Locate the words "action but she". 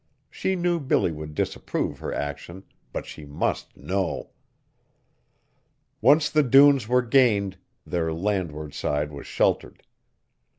2.11-3.23